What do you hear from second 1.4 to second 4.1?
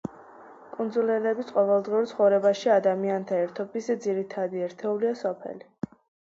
ყოველდღიურ ცხოვრებაში ადამიანთა ერთიანობის